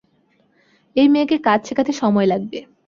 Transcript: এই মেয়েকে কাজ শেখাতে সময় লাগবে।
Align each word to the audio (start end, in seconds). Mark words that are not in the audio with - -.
এই 0.95 1.07
মেয়েকে 1.07 1.37
কাজ 1.47 1.59
শেখাতে 1.67 1.91
সময় 2.01 2.27
লাগবে। 2.31 2.59